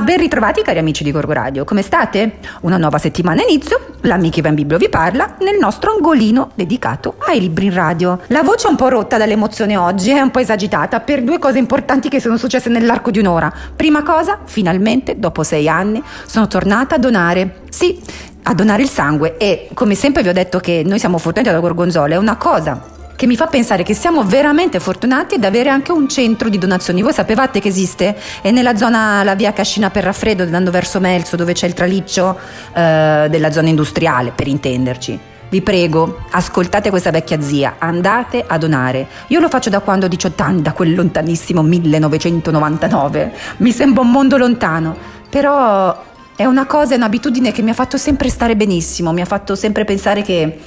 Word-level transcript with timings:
Ben 0.00 0.16
ritrovati 0.16 0.62
cari 0.62 0.78
amici 0.78 1.02
di 1.02 1.10
Gorgo 1.10 1.32
Radio, 1.32 1.64
come 1.64 1.82
state? 1.82 2.38
Una 2.60 2.76
nuova 2.76 2.98
settimana 2.98 3.42
inizio, 3.42 3.94
l'amica 4.02 4.38
Ivan 4.38 4.54
Biblio 4.54 4.78
vi 4.78 4.88
parla 4.88 5.34
nel 5.40 5.58
nostro 5.58 5.92
angolino 5.92 6.50
dedicato 6.54 7.16
ai 7.26 7.40
libri 7.40 7.66
in 7.66 7.74
radio. 7.74 8.20
La 8.28 8.42
voce 8.42 8.68
è 8.68 8.70
un 8.70 8.76
po' 8.76 8.88
rotta 8.88 9.18
dall'emozione 9.18 9.76
oggi, 9.76 10.10
è 10.10 10.20
un 10.20 10.30
po' 10.30 10.38
esagitata 10.38 11.00
per 11.00 11.22
due 11.22 11.38
cose 11.38 11.58
importanti 11.58 12.08
che 12.08 12.20
sono 12.20 12.36
successe 12.36 12.68
nell'arco 12.68 13.10
di 13.10 13.18
un'ora. 13.18 13.52
Prima 13.74 14.02
cosa, 14.02 14.38
finalmente, 14.44 15.18
dopo 15.18 15.42
sei 15.42 15.68
anni, 15.68 16.02
sono 16.26 16.46
tornata 16.46 16.94
a 16.94 16.98
donare. 16.98 17.62
Sì, 17.68 18.00
a 18.44 18.54
donare 18.54 18.82
il 18.82 18.88
sangue 18.88 19.36
e 19.36 19.68
come 19.74 19.94
sempre 19.94 20.22
vi 20.22 20.28
ho 20.28 20.32
detto 20.32 20.58
che 20.60 20.82
noi 20.86 20.98
siamo 20.98 21.18
fortunati 21.18 21.52
da 21.52 21.60
Gorgonzola, 21.60 22.14
è 22.14 22.18
una 22.18 22.36
cosa 22.36 22.96
che 23.18 23.26
mi 23.26 23.34
fa 23.34 23.48
pensare 23.48 23.82
che 23.82 23.94
siamo 23.94 24.22
veramente 24.22 24.78
fortunati 24.78 25.34
ad 25.34 25.44
avere 25.44 25.70
anche 25.70 25.90
un 25.90 26.08
centro 26.08 26.48
di 26.48 26.56
donazioni. 26.56 27.02
Voi 27.02 27.12
sapevate 27.12 27.58
che 27.58 27.66
esiste? 27.66 28.16
È 28.40 28.52
nella 28.52 28.76
zona, 28.76 29.24
la 29.24 29.34
via 29.34 29.52
Cascina 29.52 29.90
per 29.90 30.04
Raffredo, 30.04 30.44
andando 30.44 30.70
verso 30.70 31.00
Melzo, 31.00 31.34
dove 31.34 31.52
c'è 31.52 31.66
il 31.66 31.72
traliccio 31.72 32.38
eh, 32.72 33.26
della 33.28 33.50
zona 33.50 33.70
industriale, 33.70 34.30
per 34.30 34.46
intenderci. 34.46 35.18
Vi 35.48 35.62
prego, 35.62 36.26
ascoltate 36.30 36.90
questa 36.90 37.10
vecchia 37.10 37.40
zia, 37.40 37.74
andate 37.78 38.44
a 38.46 38.56
donare. 38.56 39.08
Io 39.28 39.40
lo 39.40 39.48
faccio 39.48 39.68
da 39.68 39.80
quando 39.80 40.06
ho 40.06 40.08
18 40.08 40.40
anni, 40.44 40.62
da 40.62 40.70
quel 40.70 40.94
lontanissimo 40.94 41.60
1999. 41.60 43.32
Mi 43.56 43.72
sembra 43.72 44.02
un 44.02 44.12
mondo 44.12 44.36
lontano, 44.36 44.96
però 45.28 46.04
è 46.36 46.44
una 46.44 46.66
cosa, 46.66 46.94
è 46.94 46.96
un'abitudine 46.96 47.50
che 47.50 47.62
mi 47.62 47.70
ha 47.70 47.74
fatto 47.74 47.96
sempre 47.96 48.28
stare 48.28 48.54
benissimo, 48.54 49.12
mi 49.12 49.22
ha 49.22 49.26
fatto 49.26 49.56
sempre 49.56 49.84
pensare 49.84 50.22
che 50.22 50.60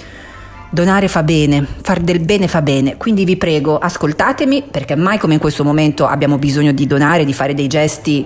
Donare 0.74 1.10
fa 1.10 1.22
bene, 1.22 1.68
far 1.82 2.00
del 2.00 2.22
bene 2.22 2.48
fa 2.48 2.62
bene, 2.62 2.96
quindi 2.96 3.26
vi 3.26 3.36
prego 3.36 3.78
ascoltatemi 3.78 4.68
perché 4.72 4.96
mai 4.96 5.18
come 5.18 5.34
in 5.34 5.40
questo 5.42 5.66
momento 5.66 6.08
abbiamo 6.08 6.38
bisogno 6.38 6.72
di 6.72 6.88
donare, 6.88 7.26
di 7.26 7.34
fare 7.34 7.54
dei 7.54 7.68
gesti 7.68 8.26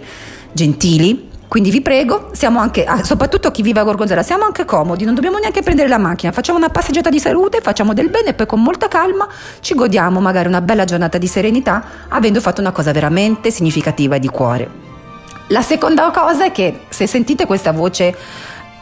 gentili. 0.52 1.30
Quindi 1.48 1.72
vi 1.72 1.82
prego, 1.82 2.30
siamo 2.34 2.60
anche, 2.60 2.84
ah, 2.84 3.04
soprattutto 3.04 3.50
chi 3.50 3.64
vive 3.64 3.80
a 3.80 3.84
Gorgonzola, 3.84 4.22
siamo 4.22 4.44
anche 4.44 4.64
comodi, 4.64 5.06
non 5.06 5.16
dobbiamo 5.16 5.40
neanche 5.40 5.64
prendere 5.64 5.88
la 5.88 5.98
macchina, 5.98 6.32
facciamo 6.32 6.60
una 6.60 6.70
passeggiata 6.70 7.10
di 7.10 7.20
salute, 7.20 7.62
facciamo 7.62 7.96
del 7.96 8.10
bene 8.10 8.30
e 8.30 8.34
poi 8.36 8.46
con 8.46 8.62
molta 8.62 8.88
calma 8.88 9.28
ci 9.62 9.74
godiamo 9.74 10.20
magari 10.20 10.48
una 10.48 10.62
bella 10.62 10.86
giornata 10.86 11.18
di 11.18 11.28
serenità 11.28 11.84
avendo 12.10 12.42
fatto 12.42 12.62
una 12.62 12.72
cosa 12.72 12.92
veramente 12.92 13.50
significativa 13.50 14.18
e 14.18 14.20
di 14.20 14.30
cuore. 14.30 14.70
La 15.48 15.64
seconda 15.64 16.12
cosa 16.12 16.46
è 16.46 16.52
che 16.52 16.82
se 16.90 17.08
sentite 17.08 17.48
questa 17.48 17.72
voce 17.72 18.16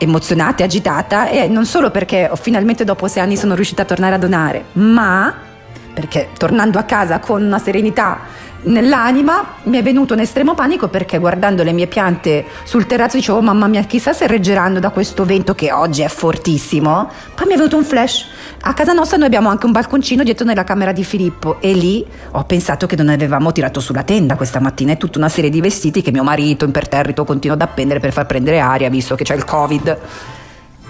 emozionata 0.04 0.62
e 0.62 0.66
agitata 0.66 1.30
e 1.30 1.48
non 1.48 1.66
solo 1.66 1.92
perché 1.92 2.30
finalmente 2.36 2.84
dopo 2.84 3.08
sei 3.08 3.24
anni 3.24 3.38
sono 3.38 3.56
riuscita 3.56 3.82
a 3.82 3.86
tornare 3.86 4.16
a 4.16 4.20
donare, 4.20 4.66
ma 4.74 5.52
perché 5.94 6.30
tornando 6.38 6.80
a 6.80 6.84
casa 6.84 7.20
con 7.20 7.44
una 7.44 7.60
serenità 7.60 8.20
nell'anima 8.64 9.56
mi 9.64 9.78
è 9.78 9.84
venuto 9.84 10.14
un 10.14 10.20
estremo 10.20 10.54
panico 10.54 10.88
perché 10.88 11.18
guardando 11.18 11.64
le 11.64 11.72
mie 11.72 11.88
piante 11.88 12.46
sul 12.64 12.86
terrazzo 12.86 13.18
dicevo 13.18 13.42
mamma 13.42 13.68
mia 13.68 13.84
chissà 13.84 14.14
se 14.14 14.28
reggeranno 14.28 14.80
da 14.80 14.90
questo 14.90 15.26
vento 15.26 15.56
che 15.56 15.72
oggi 15.72 16.02
è 16.02 16.08
fortissimo. 16.08 17.10
Poi 17.36 17.48
mi 17.48 17.54
è 17.54 17.58
venuto 17.58 17.78
un 17.78 17.84
flash. 17.84 18.28
A 18.62 18.74
casa 18.74 18.94
nostra 18.94 19.18
noi 19.18 19.28
abbiamo 19.28 19.50
anche 19.50 19.66
un 19.66 19.72
balconcino 19.72 20.24
dietro 20.24 20.46
nella 20.46 20.64
camera 20.64 20.92
di 20.92 21.04
Filippo 21.04 21.58
e 21.60 21.74
lì 21.74 22.06
ho 22.32 22.44
pensato 22.44 22.86
che 22.86 22.96
non 22.96 23.10
avevamo 23.10 23.52
tirato 23.52 23.80
sulla 23.80 24.04
tenda 24.04 24.36
questa 24.36 24.60
mattina. 24.60 24.94
E 24.94 24.98
tutta 24.98 25.18
una 25.18 25.30
serie 25.30 25.50
di 25.50 25.62
vestiti 25.62 26.02
che 26.02 26.12
mio 26.12 26.24
marito 26.24 26.66
imperterrito 26.66 27.26
continua 27.26 27.56
ad 27.56 27.62
appendere 27.62 28.00
per 28.00 28.14
far 28.14 28.26
prendere 28.26 28.60
aria 28.60 28.90
visto 28.90 29.16
che 29.16 29.24
c'è 29.24 29.36
il 29.36 29.46
covid. 29.46 29.98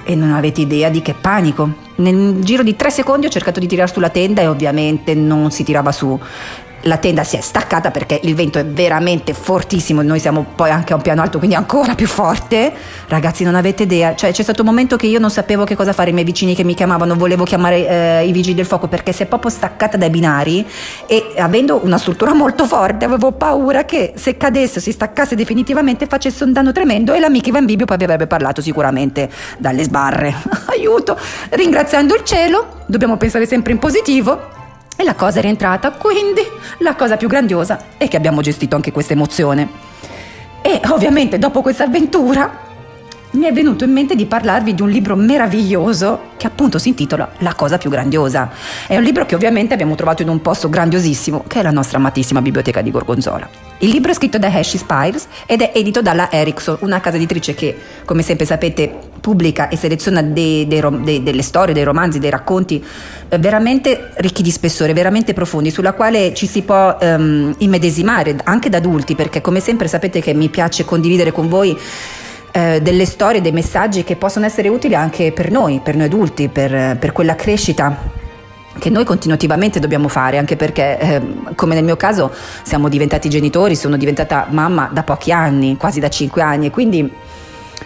E 0.06 0.16
non 0.16 0.34
avete 0.34 0.62
idea 0.62 0.90
di 0.90 1.02
che 1.02 1.16
panico. 1.20 1.92
Nel 1.96 2.40
giro 2.40 2.64
di 2.64 2.76
tre 2.76 2.90
secondi 2.90 3.28
ho 3.28 3.30
cercato 3.30 3.60
di 3.60 3.68
tirare 3.68 3.92
sulla 3.92 4.10
tenda 4.10 4.42
e 4.42 4.48
ovviamente 4.48 5.14
non 5.14 5.52
si 5.52 5.64
tirava 5.64 5.92
su 5.92 6.20
la 6.84 6.98
tenda 6.98 7.24
si 7.24 7.38
è 7.38 7.42
staccata 7.42 7.92
perché 7.92 8.20
il 8.24 8.36
vento 8.36 8.60
è 8.60 8.66
veramente 8.66 9.34
fortissimo, 9.34 10.02
noi 10.02 10.20
siamo 10.20 10.46
poi 10.56 10.70
anche 10.70 10.94
a 10.94 10.96
un 10.96 11.02
piano 11.02 11.22
alto, 11.22 11.38
quindi 11.38 11.56
ancora 11.56 11.96
più 11.96 12.08
forte. 12.08 12.74
Ragazzi, 13.08 13.44
non 13.44 13.56
avete 13.56 13.84
idea, 13.84 14.16
cioè 14.16 14.32
c'è 14.32 14.44
stato 14.44 14.62
un 14.62 14.68
momento 14.68 14.96
che 14.96 15.08
io 15.08 15.20
non 15.20 15.30
sapevo 15.30 15.64
che 15.64 15.76
cosa 15.76 15.94
fare, 15.94 16.10
i 16.10 16.14
miei 16.14 16.26
vicini 16.26 16.56
che 16.56 16.64
mi 16.64 16.74
chiamavano, 16.74 17.16
volevo 17.16 17.44
chiamare 17.44 17.88
eh, 17.88 18.28
i 18.28 18.32
vigili 18.32 18.56
del 18.56 18.66
fuoco 18.66 18.88
perché 18.88 19.12
si 19.14 19.24
è 19.24 19.26
proprio 19.26 19.50
staccata 19.50 19.98
dai 19.98 20.10
binari 20.10 20.66
e 21.08 21.34
avendo 21.38 21.80
una 21.84 21.98
struttura 21.98 22.34
molto 22.36 22.66
forte 22.66 23.06
avevo 23.06 23.32
paura 23.32 23.86
che 23.86 24.14
se 24.16 24.36
cadesse, 24.36 24.80
si 24.80 24.92
staccasse 24.92 25.36
definitivamente 25.36 26.06
facesse 26.08 26.44
un 26.44 26.52
danno 26.52 26.72
tremendo 26.72 27.14
e 27.14 27.20
l'amica 27.20 27.50
Ivan 27.50 27.66
Bibio 27.66 27.86
poi 27.86 27.98
vi 27.98 28.04
avrebbe 28.04 28.28
parlato 28.28 28.62
sicuramente 28.62 29.30
dalle 29.58 29.84
sbarre. 29.84 30.34
Aiuto! 30.68 31.18
Ringraziando 31.84 32.16
il 32.16 32.24
cielo, 32.24 32.76
dobbiamo 32.86 33.18
pensare 33.18 33.46
sempre 33.46 33.74
in 33.74 33.78
positivo 33.78 34.40
e 34.96 35.04
la 35.04 35.16
cosa 35.16 35.40
è 35.40 35.42
rientrata, 35.42 35.92
quindi 35.92 36.40
la 36.78 36.96
cosa 36.96 37.18
più 37.18 37.28
grandiosa 37.28 37.78
è 37.98 38.08
che 38.08 38.16
abbiamo 38.16 38.40
gestito 38.40 38.78
anche 38.78 38.94
questa 38.94 39.12
emozione. 39.12 39.68
E 40.62 40.80
ovviamente 40.86 41.38
dopo 41.38 41.62
questa 41.62 41.84
avventura 41.84 42.50
mi 43.32 43.46
è 43.46 43.52
venuto 43.52 43.84
in 43.84 43.92
mente 43.92 44.16
di 44.16 44.26
parlarvi 44.26 44.74
di 44.74 44.82
un 44.82 44.90
libro 44.90 45.18
meraviglioso 45.18 46.32
che 46.38 46.48
appunto 46.48 46.80
si 46.80 46.88
intitola 46.88 47.34
La 47.40 47.54
cosa 47.54 47.78
più 47.78 47.90
grandiosa. 47.90 48.50
È 48.88 48.96
un 48.96 49.04
libro 49.04 49.26
che 49.26 49.36
ovviamente 49.36 49.74
abbiamo 49.74 49.96
trovato 49.96 50.22
in 50.22 50.30
un 50.30 50.42
posto 50.42 50.70
grandiosissimo, 50.70 51.44
che 51.48 51.60
è 51.60 51.64
la 51.64 51.72
nostra 51.72 51.98
amatissima 51.98 52.42
biblioteca 52.42 52.80
di 52.80 52.92
Gorgonzola. 52.92 53.50
Il 53.80 53.90
libro 53.90 54.12
è 54.12 54.14
scritto 54.14 54.38
da 54.38 54.48
Hashi 54.48 54.78
Spires 54.78 55.28
ed 55.46 55.62
è 55.62 55.72
edito 55.76 56.02
dalla 56.02 56.32
Ericsson, 56.32 56.78
una 56.80 57.02
casa 57.02 57.18
editrice 57.18 57.54
che, 57.54 57.78
come 58.06 58.22
sempre 58.22 58.46
sapete, 58.46 59.12
pubblica 59.24 59.70
e 59.70 59.78
seleziona 59.78 60.22
dei, 60.22 60.68
dei, 60.68 60.84
dei, 61.02 61.24
delle 61.24 61.42
storie, 61.44 61.74
dei 61.74 61.86
romanzi, 61.86 62.20
dei 62.20 62.30
racconti 62.30 62.84
eh, 63.30 63.38
veramente 63.38 64.10
ricchi 64.16 64.44
di 64.44 64.52
spessore, 64.52 64.92
veramente 64.92 65.32
profondi, 65.32 65.72
sulla 65.72 65.94
quale 65.94 66.34
ci 66.34 66.46
si 66.46 66.64
può 66.64 66.98
um, 67.00 67.56
immedesimare 67.58 68.36
anche 68.44 68.68
da 68.68 68.80
adulti, 68.80 69.16
perché 69.16 69.40
come 69.40 69.62
sempre 69.62 69.88
sapete 69.88 70.20
che 70.20 70.34
mi 70.34 70.50
piace 70.50 70.84
condividere 70.84 71.32
con 71.32 71.48
voi 71.48 71.74
eh, 72.52 72.82
delle 72.82 73.06
storie, 73.06 73.40
dei 73.40 73.54
messaggi 73.54 74.04
che 74.04 74.18
possono 74.18 74.46
essere 74.46 74.68
utili 74.68 74.94
anche 74.94 75.32
per 75.32 75.52
noi, 75.52 75.80
per 75.82 75.96
noi 75.96 76.08
adulti, 76.08 76.50
per, 76.50 76.98
per 76.98 77.14
quella 77.14 77.36
crescita 77.36 78.22
che 78.78 78.90
noi 78.90 79.06
continuativamente 79.06 79.80
dobbiamo 79.80 80.10
fare, 80.10 80.38
anche 80.38 80.58
perché, 80.58 81.00
eh, 81.00 81.22
come 81.56 81.76
nel 81.76 81.86
mio 81.86 81.96
caso, 81.96 82.30
siamo 82.64 82.90
diventati 82.90 83.30
genitori, 83.30 83.78
sono 83.78 83.96
diventata 83.96 84.48
mamma 84.50 84.90
da 84.92 85.04
pochi 85.04 85.32
anni, 85.32 85.78
quasi 85.78 86.02
da 86.02 86.10
cinque 86.10 86.42
anni, 86.42 86.66
e 86.66 86.70
quindi 86.72 87.10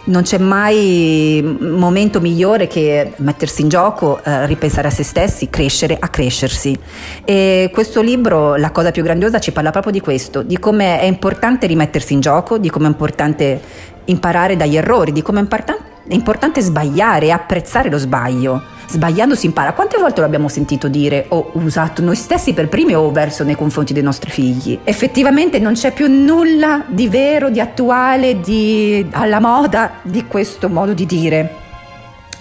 non 0.08 0.24
c'è 0.24 0.38
mai 0.38 1.58
momento 1.60 2.20
migliore 2.20 2.68
che 2.68 3.14
mettersi 3.18 3.62
in 3.62 3.70
gioco, 3.70 4.24
eh, 4.24 4.46
ripensare 4.46 4.88
a 4.88 4.92
se 4.92 5.04
stessi, 5.04 5.50
crescere 5.50 5.98
a 6.00 6.08
crescersi. 6.10 6.78
E 7.24 7.70
questo 7.74 8.02
libro, 8.02 8.56
la 8.56 8.72
cosa 8.72 8.92
più 8.92 9.04
grandiosa, 9.04 9.40
ci 9.40 9.52
parla 9.52 9.72
proprio 9.72 9.92
di 9.92 10.00
questo, 10.00 10.42
di 10.42 10.58
come 10.60 11.00
è 11.00 11.06
importante 11.06 11.68
rimettersi 11.68 12.14
in 12.14 12.20
gioco, 12.20 12.58
di 12.58 12.70
come 12.70 12.86
è 12.86 12.90
importante 12.90 13.62
imparare 14.06 14.56
dagli 14.56 14.78
errori, 14.78 15.12
di 15.12 15.22
come 15.22 15.40
è 15.40 16.14
importante 16.14 16.62
sbagliare 16.62 17.28
e 17.28 17.32
apprezzare 17.32 17.90
lo 17.90 17.98
sbaglio. 17.98 18.76
Sbagliando 18.90 19.36
si 19.36 19.48
impara. 19.48 19.74
Quante 19.74 19.98
volte 19.98 20.22
l'abbiamo 20.22 20.48
sentito 20.48 20.88
dire 20.88 21.26
o 21.30 21.52
usato 21.54 22.02
noi 22.02 22.16
stessi 22.16 22.54
per 22.54 22.70
primi 22.70 22.96
o 22.96 23.12
verso 23.12 23.44
nei 23.44 23.56
confronti 23.56 23.92
dei 23.92 24.02
nostri 24.02 24.32
figli? 24.32 24.80
Effettivamente 24.86 25.60
non 25.60 25.74
c'è 25.74 25.92
più 25.92 26.08
nulla 26.08 26.86
di 26.88 27.10
vero, 27.10 27.50
di 27.50 27.60
attuale, 27.60 28.40
di 28.40 29.06
alla 29.12 29.42
moda 29.42 29.96
di 30.04 30.26
questo 30.26 30.70
modo 30.70 30.94
di 30.94 31.06
dire. 31.06 31.56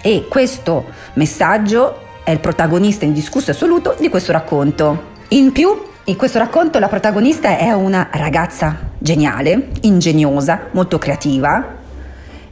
E 0.00 0.26
questo 0.28 0.84
messaggio 1.14 1.98
è 2.22 2.30
il 2.30 2.38
protagonista 2.38 3.04
indiscusso 3.04 3.50
assoluto 3.50 3.96
di 3.98 4.08
questo 4.08 4.30
racconto. 4.30 5.14
In 5.28 5.50
più, 5.50 5.68
in 6.04 6.16
questo 6.16 6.38
racconto 6.38 6.78
la 6.78 6.86
protagonista 6.86 7.58
è 7.58 7.72
una 7.72 8.08
ragazza 8.12 8.76
geniale, 8.98 9.70
ingegnosa, 9.80 10.68
molto 10.70 10.98
creativa. 10.98 11.75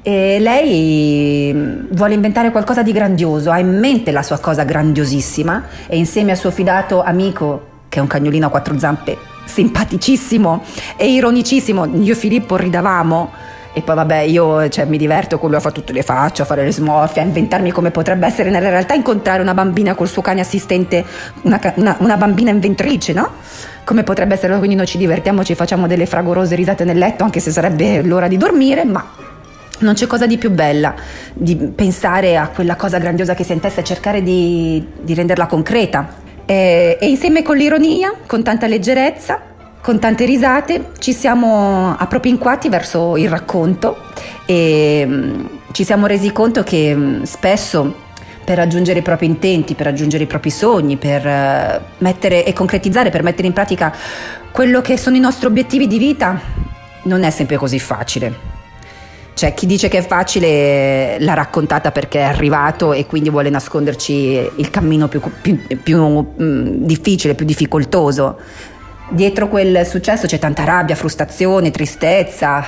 E 0.07 0.39
lei 0.39 1.51
mm, 1.51 1.87
vuole 1.93 2.13
inventare 2.13 2.51
qualcosa 2.51 2.83
di 2.83 2.93
grandioso, 2.93 3.51
ha 3.51 3.59
in 3.59 3.79
mente 3.79 4.13
la 4.13 4.23
sua 4.23 4.39
cosa 4.39 4.63
grandiosissima 4.63 5.65
e 5.87 5.97
insieme 5.97 6.33
al 6.33 6.37
suo 6.37 6.51
fidato 6.51 7.03
amico, 7.03 7.69
che 7.89 8.01
è 8.01 8.03
un 8.03 8.07
cagnolino 8.07 8.49
a 8.49 8.51
quattro 8.51 8.79
zampe, 8.79 9.17
simpaticissimo 9.47 10.63
e 10.99 11.11
ironicissimo, 11.11 11.87
io 12.03 12.13
e 12.13 12.17
Filippo 12.17 12.57
ridavamo 12.57 13.31
e 13.73 13.81
poi 13.81 13.95
vabbè, 13.95 14.19
io 14.19 14.69
cioè, 14.69 14.85
mi 14.85 14.99
diverto 14.99 15.39
con 15.39 15.49
lui 15.49 15.57
a 15.57 15.61
fare 15.63 15.75
tutte 15.75 15.95
le 15.95 16.03
facce, 16.03 16.43
a 16.43 16.45
fare 16.45 16.65
le 16.65 16.71
smorfie, 16.71 17.23
a 17.23 17.25
inventarmi 17.25 17.71
come 17.73 17.91
potrebbe 17.91 18.27
essere 18.27 18.51
nella 18.51 18.69
realtà 18.69 18.93
incontrare 18.93 19.41
una 19.41 19.55
bambina 19.55 19.95
col 19.95 20.07
suo 20.07 20.21
cane 20.21 20.43
assistente, 20.43 21.03
una, 21.45 21.59
una, 21.77 21.97
una 22.01 22.17
bambina 22.19 22.51
inventrice, 22.51 23.15
no? 23.15 23.31
Come 23.85 24.03
potrebbe 24.03 24.35
essere, 24.35 24.59
quindi 24.59 24.77
noi 24.77 24.87
ci 24.87 24.99
divertiamo, 24.99 25.43
ci 25.45 25.55
facciamo 25.55 25.87
delle 25.87 26.05
fragorose 26.05 26.55
risate 26.55 26.85
nel 26.85 26.99
letto, 26.99 27.25
anche 27.25 27.41
se 27.41 27.51
sarebbe 27.51 28.03
l'ora 28.03 28.29
di 28.29 28.37
dormire, 28.37 28.85
ma 28.85 29.24
non 29.81 29.95
c'è 29.95 30.07
cosa 30.07 30.27
di 30.27 30.39
più 30.39 30.51
bella 30.51 30.95
di 31.33 31.57
pensare 31.57 32.37
a 32.37 32.49
quella 32.49 32.77
cosa 32.77 32.99
grandiosa 32.99 33.35
che 33.35 33.45
si 33.45 33.53
ha 33.53 33.55
in 33.55 33.61
testa 33.61 33.81
e 33.81 33.85
cercare 33.85 34.23
di, 34.23 34.85
di 35.01 35.15
renderla 35.15 35.47
concreta. 35.47 36.23
E, 36.47 36.99
e 37.01 37.09
insieme 37.09 37.43
con 37.43 37.57
l'ironia, 37.57 38.13
con 38.27 38.43
tanta 38.43 38.67
leggerezza, 38.67 39.41
con 39.81 39.99
tante 39.99 40.25
risate 40.25 40.93
ci 40.99 41.13
siamo 41.13 41.95
appropinquati 41.95 42.71
verso 42.71 43.19
il 43.19 43.29
racconto 43.29 43.99
e 44.47 45.05
mm, 45.07 45.45
ci 45.73 45.85
siamo 45.85 46.07
resi 46.07 46.33
conto 46.33 46.63
che 46.63 46.95
mm, 46.95 47.23
spesso 47.25 48.03
per 48.45 48.57
raggiungere 48.57 49.01
i 49.01 49.03
propri 49.03 49.27
intenti, 49.27 49.75
per 49.75 49.87
raggiungere 49.87 50.25
i 50.25 50.27
propri 50.27 50.51
sogni, 50.51 50.97
per 50.97 51.27
eh, 51.27 51.81
mettere 51.99 52.45
e 52.45 52.53
concretizzare, 52.53 53.11
per 53.11 53.23
mettere 53.23 53.47
in 53.47 53.53
pratica 53.53 53.93
quello 54.53 54.81
che 54.81 54.97
sono 54.97 55.17
i 55.17 55.21
nostri 55.21 55.47
obiettivi 55.47 55.87
di 55.87 55.99
vita, 55.99 56.41
non 57.03 57.23
è 57.23 57.31
sempre 57.31 57.57
così 57.57 57.79
facile. 57.79 58.54
Cioè, 59.35 59.53
chi 59.53 59.67
dice 59.67 59.89
che 59.89 59.99
è 59.99 60.07
facile 60.07 61.19
l'ha 61.19 61.35
raccontata 61.35 61.91
perché 61.91 62.21
è 62.21 62.23
arrivato 62.23 62.93
e 62.93 63.05
quindi 63.07 63.31
vuole 63.31 63.51
nasconderci 63.51 64.51
il 64.57 64.71
cammino 64.71 65.09
più, 65.09 65.21
più, 65.43 65.59
più 65.83 66.07
mh, 66.07 66.27
mm, 66.41 66.67
difficile, 66.85 67.35
più 67.35 67.45
difficoltoso. 67.45 68.39
Dietro 69.09 69.49
quel 69.49 69.85
successo 69.85 70.29
c'è 70.29 70.39
tanta 70.39 70.63
rabbia, 70.63 70.95
frustrazione, 70.95 71.73
tristezza 71.73 72.65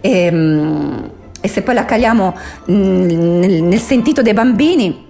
e, 0.00 0.30
mh, 0.30 0.36
mm, 0.36 1.04
e 1.40 1.48
se 1.48 1.62
poi 1.62 1.74
la 1.74 1.84
caliamo 1.84 2.36
mh, 2.66 2.72
mm, 2.72 3.38
nel, 3.40 3.62
nel 3.64 3.80
sentito 3.80 4.22
dei 4.22 4.34
bambini, 4.34 5.06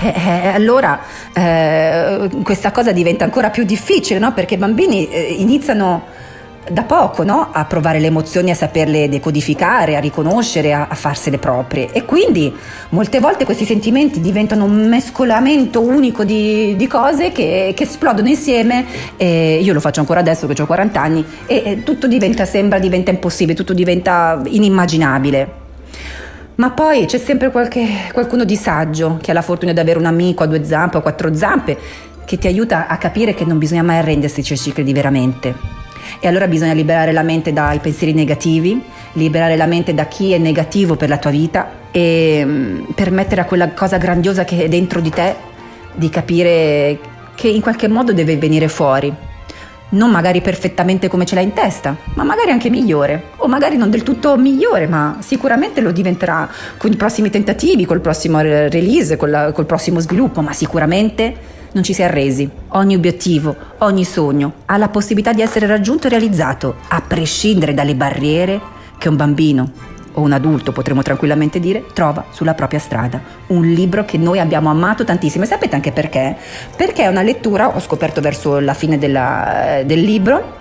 eh, 0.00 0.14
eh, 0.16 0.48
allora 0.48 0.98
eh, 1.34 2.30
questa 2.42 2.70
cosa 2.70 2.92
diventa 2.92 3.24
ancora 3.24 3.50
più 3.50 3.64
difficile, 3.64 4.18
no? 4.18 4.32
perché 4.32 4.54
i 4.54 4.58
bambini 4.58 5.08
eh, 5.10 5.34
iniziano 5.38 6.04
da 6.70 6.84
poco 6.84 7.24
no? 7.24 7.48
a 7.50 7.64
provare 7.64 7.98
le 7.98 8.06
emozioni, 8.06 8.50
a 8.50 8.54
saperle 8.54 9.08
decodificare, 9.08 9.96
a 9.96 10.00
riconoscere, 10.00 10.72
a, 10.72 10.86
a, 10.88 10.94
farsele 10.94 11.38
proprie. 11.38 11.90
E 11.92 12.04
quindi 12.04 12.54
molte 12.90 13.18
volte 13.18 13.44
questi 13.44 13.64
sentimenti 13.64 14.20
diventano 14.20 14.64
un 14.64 14.88
mescolamento 14.88 15.80
unico 15.80 16.24
di, 16.24 16.76
di 16.76 16.86
cose 16.86 17.32
che, 17.32 17.72
che, 17.74 17.82
esplodono 17.82 18.28
insieme. 18.28 18.84
E 19.16 19.60
io 19.62 19.72
lo 19.72 19.80
faccio 19.80 20.00
ancora 20.00 20.20
adesso 20.20 20.46
che 20.46 20.60
ho 20.62 20.66
40 20.66 21.00
anni 21.00 21.24
e, 21.46 21.62
e 21.64 21.82
tutto 21.82 22.06
diventa, 22.06 22.44
sembra, 22.44 22.78
diventa 22.78 23.10
impossibile, 23.10 23.56
tutto 23.56 23.72
diventa 23.72 24.40
inimmaginabile. 24.44 25.60
Ma 26.54 26.70
poi 26.70 27.06
c'è 27.06 27.18
sempre 27.18 27.50
qualche, 27.50 27.86
qualcuno 28.12 28.44
di 28.44 28.56
saggio 28.56 29.18
che 29.20 29.30
ha 29.30 29.34
la 29.34 29.42
fortuna 29.42 29.72
di 29.72 29.80
avere 29.80 29.98
un 29.98 30.04
amico 30.04 30.42
a 30.42 30.46
due 30.46 30.64
zampe 30.64 30.98
o 30.98 31.00
quattro 31.00 31.34
zampe 31.34 31.78
che 32.24 32.38
ti 32.38 32.46
aiuta 32.46 32.86
a 32.86 32.98
capire 32.98 33.34
che 33.34 33.44
non 33.44 33.58
bisogna 33.58 33.82
mai 33.82 33.98
arrendersi 33.98 34.42
se 34.42 34.56
ci 34.56 34.72
credi 34.72 34.92
veramente. 34.92 35.81
E 36.20 36.28
allora 36.28 36.46
bisogna 36.46 36.72
liberare 36.72 37.12
la 37.12 37.22
mente 37.22 37.52
dai 37.52 37.78
pensieri 37.78 38.12
negativi, 38.12 38.82
liberare 39.12 39.56
la 39.56 39.66
mente 39.66 39.94
da 39.94 40.06
chi 40.06 40.32
è 40.32 40.38
negativo 40.38 40.96
per 40.96 41.08
la 41.08 41.18
tua 41.18 41.30
vita 41.30 41.70
e 41.90 42.42
mm, 42.44 42.84
permettere 42.94 43.40
a 43.40 43.44
quella 43.44 43.70
cosa 43.72 43.98
grandiosa 43.98 44.44
che 44.44 44.64
è 44.64 44.68
dentro 44.68 45.00
di 45.00 45.10
te 45.10 45.50
di 45.94 46.08
capire 46.08 46.98
che 47.34 47.48
in 47.48 47.60
qualche 47.60 47.88
modo 47.88 48.12
deve 48.12 48.36
venire 48.36 48.68
fuori. 48.68 49.12
Non 49.90 50.10
magari 50.10 50.40
perfettamente 50.40 51.08
come 51.08 51.26
ce 51.26 51.34
l'hai 51.34 51.44
in 51.44 51.52
testa, 51.52 51.94
ma 52.14 52.24
magari 52.24 52.50
anche 52.50 52.70
migliore, 52.70 53.24
o 53.36 53.46
magari 53.46 53.76
non 53.76 53.90
del 53.90 54.02
tutto 54.02 54.38
migliore, 54.38 54.86
ma 54.86 55.18
sicuramente 55.20 55.82
lo 55.82 55.92
diventerà 55.92 56.48
con 56.78 56.90
i 56.90 56.96
prossimi 56.96 57.28
tentativi, 57.28 57.84
col 57.84 58.00
prossimo 58.00 58.40
release, 58.40 59.18
col, 59.18 59.50
col 59.52 59.66
prossimo 59.66 60.00
sviluppo, 60.00 60.40
ma 60.40 60.54
sicuramente 60.54 61.60
non 61.72 61.82
ci 61.82 61.92
si 61.92 62.02
è 62.02 62.04
arresi. 62.04 62.48
Ogni 62.68 62.94
obiettivo, 62.94 63.54
ogni 63.78 64.04
sogno 64.04 64.52
ha 64.66 64.76
la 64.76 64.88
possibilità 64.88 65.32
di 65.32 65.42
essere 65.42 65.66
raggiunto 65.66 66.06
e 66.06 66.10
realizzato, 66.10 66.76
a 66.88 67.00
prescindere 67.00 67.74
dalle 67.74 67.94
barriere 67.94 68.60
che 68.98 69.08
un 69.08 69.16
bambino 69.16 69.70
o 70.14 70.20
un 70.20 70.32
adulto, 70.32 70.72
potremmo 70.72 71.02
tranquillamente 71.02 71.58
dire, 71.58 71.86
trova 71.92 72.26
sulla 72.30 72.54
propria 72.54 72.78
strada. 72.78 73.20
Un 73.48 73.62
libro 73.62 74.04
che 74.04 74.18
noi 74.18 74.38
abbiamo 74.38 74.70
amato 74.70 75.04
tantissimo. 75.04 75.44
E 75.44 75.46
sapete 75.46 75.74
anche 75.74 75.92
perché? 75.92 76.36
Perché 76.76 77.04
è 77.04 77.08
una 77.08 77.22
lettura, 77.22 77.74
ho 77.74 77.80
scoperto 77.80 78.20
verso 78.20 78.58
la 78.60 78.74
fine 78.74 78.98
della, 78.98 79.82
del 79.84 80.00
libro, 80.00 80.60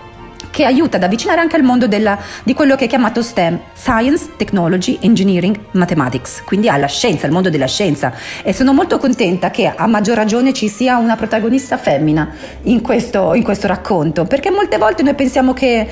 che 0.52 0.66
aiuta 0.66 0.98
ad 0.98 1.04
avvicinare 1.04 1.40
anche 1.40 1.56
al 1.56 1.64
mondo 1.64 1.88
della, 1.88 2.18
di 2.44 2.54
quello 2.54 2.76
che 2.76 2.86
è 2.86 2.88
chiamato 2.88 3.24
STEM, 3.24 3.60
Science, 3.74 4.32
Technology, 4.38 5.00
Engineering, 5.02 5.58
Mathematics, 5.72 6.44
quindi 6.46 6.70
alla 6.70 6.88
scienza, 6.88 7.26
al 7.26 7.32
mondo 7.32 7.50
della 7.50 7.68
scienza. 7.68 8.14
E 8.44 8.54
sono 8.54 8.74
molto 8.74 8.98
contenta 8.98 9.50
che 9.50 9.74
a 9.74 9.88
maggior 9.88 10.16
ragione 10.16 10.54
ci 10.54 10.68
sia 10.68 10.98
una 10.98 11.16
protagonista 11.16 11.78
femmina 11.78 12.30
in 12.64 12.82
questo, 12.82 13.34
in 13.34 13.44
questo 13.44 13.68
racconto, 13.68 14.26
perché 14.26 14.52
molte 14.52 14.78
volte 14.78 15.02
noi 15.02 15.16
pensiamo 15.16 15.54
che 15.54 15.88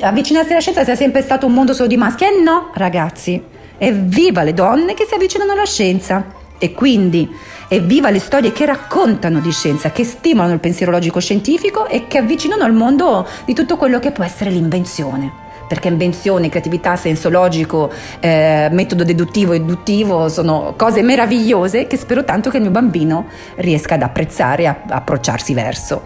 avvicinarsi 0.00 0.50
alla 0.50 0.60
scienza 0.60 0.84
sia 0.84 0.96
sempre 0.96 1.22
stato 1.22 1.46
un 1.46 1.52
mondo 1.52 1.74
solo 1.74 1.88
di 1.88 1.96
maschi, 1.96 2.24
e 2.24 2.42
no, 2.42 2.70
ragazzi, 2.74 3.40
evviva 3.76 4.42
le 4.42 4.54
donne 4.54 4.94
che 4.94 5.04
si 5.06 5.14
avvicinano 5.14 5.52
alla 5.52 5.66
scienza. 5.66 6.37
E 6.58 6.72
quindi 6.72 7.32
evviva 7.68 8.10
le 8.10 8.18
storie 8.18 8.52
che 8.52 8.66
raccontano 8.66 9.40
di 9.40 9.52
scienza, 9.52 9.90
che 9.90 10.04
stimolano 10.04 10.54
il 10.54 10.60
pensiero 10.60 10.90
logico-scientifico 10.92 11.86
e 11.86 12.06
che 12.08 12.18
avvicinano 12.18 12.64
al 12.64 12.72
mondo 12.72 13.26
di 13.44 13.54
tutto 13.54 13.76
quello 13.76 13.98
che 13.98 14.10
può 14.10 14.24
essere 14.24 14.50
l'invenzione 14.50 15.46
perché 15.68 15.88
invenzione, 15.88 16.48
creatività, 16.48 16.96
senso 16.96 17.28
logico, 17.28 17.92
eh, 18.20 18.68
metodo 18.72 19.04
deduttivo 19.04 19.52
e 19.52 19.56
induttivo 19.56 20.28
sono 20.30 20.72
cose 20.76 21.02
meravigliose 21.02 21.86
che 21.86 21.98
spero 21.98 22.24
tanto 22.24 22.48
che 22.48 22.56
il 22.56 22.62
mio 22.62 22.72
bambino 22.72 23.26
riesca 23.56 23.94
ad 23.94 24.02
apprezzare 24.02 24.62
e 24.62 24.74
approcciarsi 24.88 25.52
verso. 25.52 26.02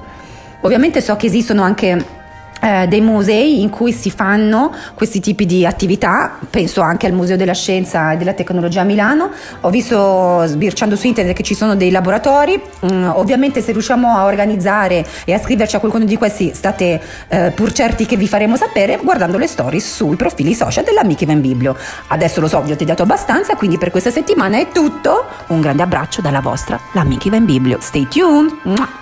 Ovviamente 0.63 1.01
so 1.01 1.15
che 1.17 1.27
esistono 1.27 1.63
anche 1.63 2.21
eh, 2.63 2.87
dei 2.87 3.01
musei 3.01 3.61
in 3.61 3.71
cui 3.71 3.93
si 3.93 4.11
fanno 4.11 4.73
questi 4.95 5.19
tipi 5.19 5.47
di 5.47 5.67
attività, 5.67 6.39
penso 6.49 6.81
anche 6.81 7.07
al 7.07 7.13
Museo 7.13 7.37
della 7.37 7.55
Scienza 7.55 8.13
e 8.13 8.17
della 8.17 8.35
Tecnologia 8.35 8.83
a 8.83 8.85
Milano, 8.85 9.31
ho 9.61 9.71
visto 9.71 10.45
sbirciando 10.47 10.95
su 10.95 11.09
internet 11.09 11.35
che 11.35 11.43
ci 11.43 11.55
sono 11.55 11.75
dei 11.75 11.91
laboratori, 11.91 12.61
mm, 12.87 13.11
ovviamente 13.15 13.61
se 13.61 13.73
riusciamo 13.73 14.17
a 14.17 14.25
organizzare 14.25 15.05
e 15.25 15.33
a 15.33 15.39
scriverci 15.39 15.77
a 15.77 15.81
qualcuno 15.81 16.05
di 16.05 16.17
questi 16.17 16.53
state 16.55 17.01
eh, 17.29 17.51
pur 17.51 17.73
certi 17.73 18.07
che 18.07 18.17
vi 18.17 18.29
faremo 18.29 18.57
sapere 18.57 19.01
guardando 19.03 19.39
le 19.39 19.49
stories 19.49 19.95
sui 19.95 20.15
profili 20.15 20.55
social 20.55 20.85
dell'Amici 20.85 21.25
Van 21.25 21.41
Biblio. 21.41 21.77
Adesso 22.09 22.41
lo 22.41 22.47
so, 22.47 22.63
vi 22.63 22.71
ho 22.71 22.77
tediato 22.77 23.03
abbastanza, 23.03 23.57
quindi 23.57 23.77
per 23.77 23.91
questa 23.91 24.11
settimana 24.11 24.59
è 24.59 24.69
tutto, 24.71 25.25
un 25.49 25.61
grande 25.61 25.83
abbraccio 25.83 26.21
dalla 26.21 26.41
vostra 26.41 26.79
l'Amici 26.93 27.29
Van 27.29 27.45
Biblio, 27.45 27.79
stay 27.81 28.07
tuned! 28.07 29.02